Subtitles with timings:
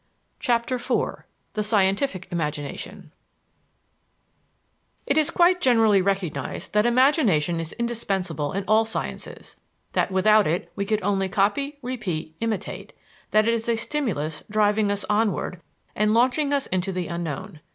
[0.39, 1.23] CHAPTER IV
[1.53, 3.11] THE SCIENTIFIC IMAGINATION
[5.05, 9.57] It is quite generally recognized that imagination is indispensable in all sciences;
[9.93, 12.93] that without it we could only copy, repeat, imitate;
[13.29, 15.61] that it is a stimulus driving us onward
[15.95, 17.59] and launching us into the unknown.